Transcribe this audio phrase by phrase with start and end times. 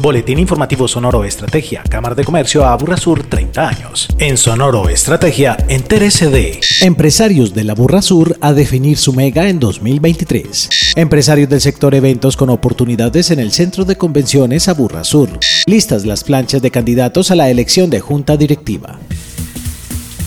[0.00, 4.08] Boletín Informativo Sonoro Estrategia, Cámara de Comercio Aburra Sur 30 años.
[4.18, 9.60] En Sonoro Estrategia, entérese de Empresarios de la Burra Sur a definir su mega en
[9.60, 10.94] 2023.
[10.96, 15.28] Empresarios del sector eventos con oportunidades en el Centro de Convenciones Aburra Sur.
[15.66, 18.98] Listas las planchas de candidatos a la elección de Junta Directiva.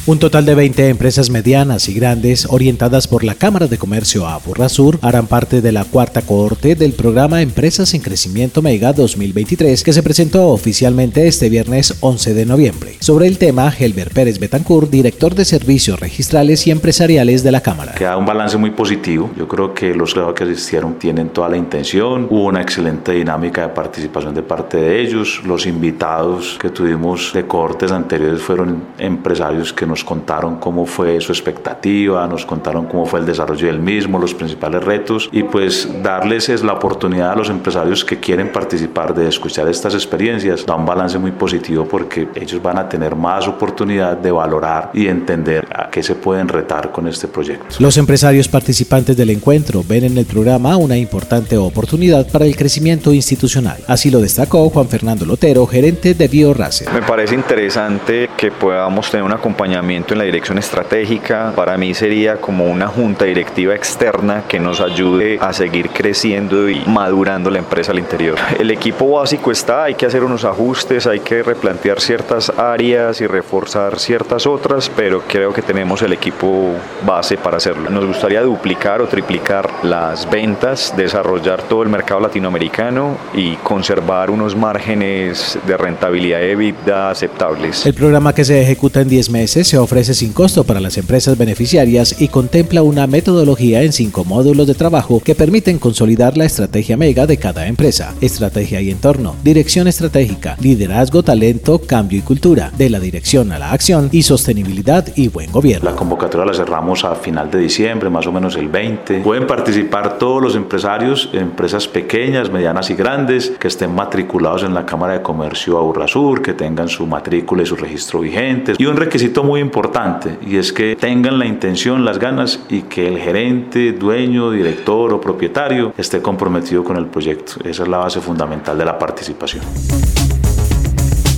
[0.05, 4.41] Un total de 20 empresas medianas y grandes orientadas por la Cámara de Comercio a
[4.67, 9.93] Sur harán parte de la cuarta cohorte del programa Empresas en Crecimiento Mega 2023 que
[9.93, 12.97] se presentó oficialmente este viernes 11 de noviembre.
[12.99, 17.94] Sobre el tema, Helber Pérez Betancourt, director de Servicios Registrales y Empresariales de la Cámara.
[17.94, 19.31] Queda un balance muy positivo.
[19.38, 22.27] Yo creo que los que asistieron tienen toda la intención.
[22.30, 25.41] Hubo una excelente dinámica de participación de parte de ellos.
[25.45, 31.31] Los invitados que tuvimos de cohortes anteriores fueron empresarios que nos contaron cómo fue su
[31.31, 36.49] expectativa, nos contaron cómo fue el desarrollo del mismo, los principales retos y pues darles
[36.49, 40.88] es la oportunidad a los empresarios que quieren participar de escuchar estas experiencias da un
[40.88, 45.91] balance muy positivo porque ellos van a tener más oportunidad de valorar y entender a
[45.91, 47.75] qué se pueden retar con este proyecto.
[47.78, 53.13] Los empresarios participantes del encuentro ven en el programa una importante oportunidad para el crecimiento
[53.13, 53.78] institucional.
[53.85, 56.91] Así lo destacó Juan Fernando Lotero, gerente de BioRacer.
[56.91, 61.52] Me parece interesante que podamos tener un acompañamiento en la dirección estratégica.
[61.56, 66.84] Para mí sería como una junta directiva externa que nos ayude a seguir creciendo y
[66.86, 68.38] madurando la empresa al interior.
[68.58, 73.28] El equipo básico está, hay que hacer unos ajustes, hay que replantear ciertas áreas y
[73.28, 76.72] reforzar ciertas otras, pero creo que tenemos el equipo
[77.06, 77.90] base para hacerlo.
[77.90, 84.56] Nos gustaría duplicar o triplicar las ventas, desarrollar todo el mercado latinoamericano y conservar unos
[84.56, 87.86] márgenes de rentabilidad EBITDA aceptables.
[87.86, 91.35] El programa que se ejecuta en 10 meses se ofrece sin costo para las empresas
[91.35, 96.95] beneficiarias y contempla una metodología en cinco módulos de trabajo que permiten consolidar la estrategia
[96.95, 102.91] mega de cada empresa, estrategia y entorno, dirección estratégica, liderazgo, talento, cambio y cultura, de
[102.91, 105.89] la dirección a la acción y sostenibilidad y buen gobierno.
[105.89, 109.22] La convocatoria la cerramos a final de diciembre, más o menos el 20.
[109.22, 114.85] Pueden participar todos los empresarios, empresas pequeñas, medianas y grandes, que estén matriculados en la
[114.85, 118.79] Cámara de Comercio Aurrasur, que tengan su matrícula y su registro vigentes.
[118.79, 123.07] Y un requisito muy importante y es que tengan la intención, las ganas y que
[123.07, 127.53] el gerente, dueño, director o propietario esté comprometido con el proyecto.
[127.63, 129.63] Esa es la base fundamental de la participación.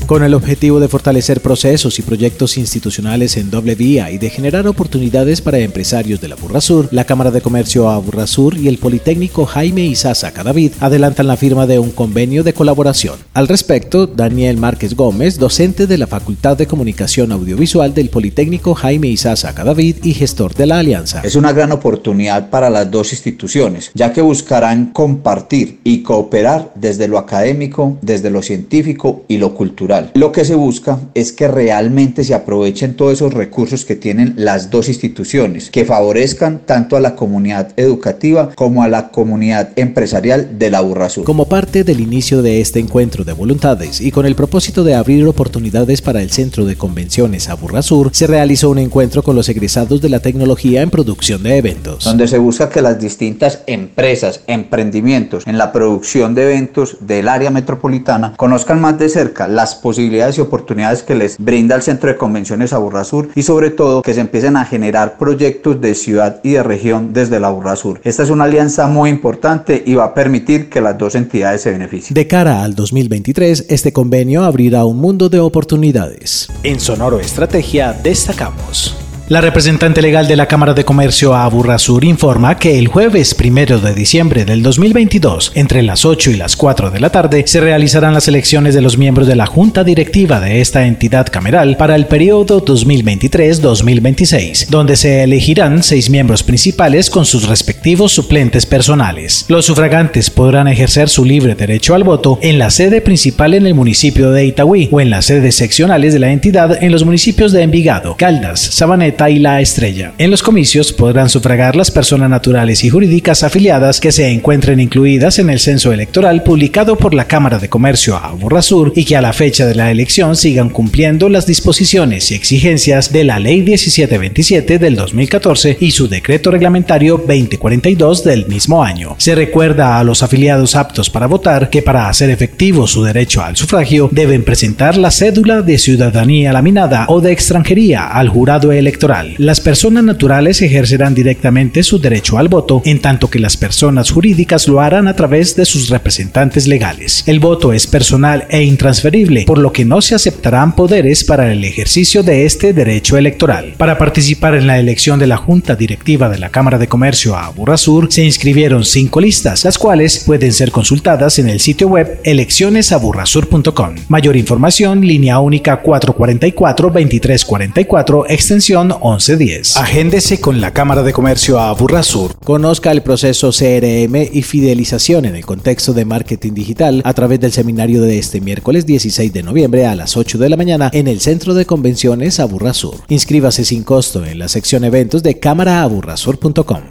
[0.05, 4.67] Con el objetivo de fortalecer procesos y proyectos institucionales en doble vía y de generar
[4.67, 9.83] oportunidades para empresarios de la Sur, la Cámara de Comercio Sur y el Politécnico Jaime
[9.83, 13.15] Isaza Cadavid adelantan la firma de un convenio de colaboración.
[13.33, 19.07] Al respecto, Daniel Márquez Gómez, docente de la Facultad de Comunicación Audiovisual del Politécnico Jaime
[19.07, 21.21] Isaza Cadavid y gestor de la alianza.
[21.23, 27.07] Es una gran oportunidad para las dos instituciones, ya que buscarán compartir y cooperar desde
[27.07, 32.23] lo académico, desde lo científico y lo cultural lo que se busca es que realmente
[32.23, 37.15] se aprovechen todos esos recursos que tienen las dos instituciones, que favorezcan tanto a la
[37.15, 41.25] comunidad educativa como a la comunidad empresarial de la Burrasur.
[41.25, 45.25] Como parte del inicio de este encuentro de voluntades y con el propósito de abrir
[45.25, 50.01] oportunidades para el Centro de Convenciones a Burrasur, se realizó un encuentro con los egresados
[50.01, 52.03] de la tecnología en producción de eventos.
[52.03, 57.49] Donde se busca que las distintas empresas, emprendimientos en la producción de eventos del área
[57.51, 62.17] metropolitana conozcan más de cerca las posibilidades y oportunidades que les brinda el Centro de
[62.17, 62.73] Convenciones
[63.03, 67.13] Sur y sobre todo que se empiecen a generar proyectos de ciudad y de región
[67.13, 68.01] desde la Sur.
[68.03, 71.69] Esta es una alianza muy importante y va a permitir que las dos entidades se
[71.69, 72.15] beneficien.
[72.15, 76.49] De cara al 2023, este convenio abrirá un mundo de oportunidades.
[76.63, 79.04] En Sonoro Estrategia destacamos.
[79.27, 83.95] La representante legal de la Cámara de Comercio Aburrasur informa que el jueves primero de
[83.95, 88.27] diciembre del 2022, entre las 8 y las 4 de la tarde, se realizarán las
[88.27, 92.63] elecciones de los miembros de la Junta Directiva de esta entidad cameral para el periodo
[92.63, 99.45] 2023-2026, donde se elegirán seis miembros principales con sus respectivos suplentes personales.
[99.47, 103.73] Los sufragantes podrán ejercer su libre derecho al voto en la sede principal en el
[103.73, 107.63] municipio de Itagüí o en las sedes seccionales de la entidad en los municipios de
[107.63, 110.13] Envigado, Caldas, Sabaneta, y La Estrella.
[110.17, 115.39] En los comicios podrán sufragar las personas naturales y jurídicas afiliadas que se encuentren incluidas
[115.39, 118.19] en el censo electoral publicado por la Cámara de Comercio
[118.61, 123.13] Sur y que a la fecha de la elección sigan cumpliendo las disposiciones y exigencias
[123.13, 129.15] de la Ley 1727 del 2014 y su decreto reglamentario 2042 del mismo año.
[129.17, 133.55] Se recuerda a los afiliados aptos para votar que para hacer efectivo su derecho al
[133.55, 139.04] sufragio deben presentar la cédula de ciudadanía laminada o de extranjería al jurado electoral
[139.37, 144.67] Las personas naturales ejercerán directamente su derecho al voto, en tanto que las personas jurídicas
[144.67, 147.23] lo harán a través de sus representantes legales.
[147.27, 151.63] El voto es personal e intransferible, por lo que no se aceptarán poderes para el
[151.63, 153.75] ejercicio de este derecho electoral.
[153.77, 157.53] Para participar en la elección de la Junta Directiva de la Cámara de Comercio a
[157.77, 163.95] Sur, se inscribieron cinco listas, las cuales pueden ser consultadas en el sitio web eleccionesaburrasur.com.
[164.07, 169.77] Mayor información, línea única 444-2344, extensión 1110.
[169.77, 172.35] Agéndese con la Cámara de Comercio a Sur.
[172.43, 177.51] Conozca el proceso CRM y fidelización en el contexto de marketing digital a través del
[177.51, 181.19] seminario de este miércoles 16 de noviembre a las 8 de la mañana en el
[181.19, 182.95] Centro de Convenciones Aburrasur.
[183.07, 186.81] Inscríbase sin costo en la sección eventos de cámaraaburrasur.com.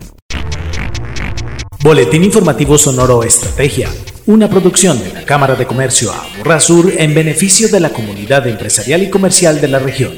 [1.82, 3.90] Boletín Informativo Sonoro Estrategia,
[4.26, 9.10] una producción de la Cámara de Comercio Aburrasur en beneficio de la comunidad empresarial y
[9.10, 10.14] comercial de la región.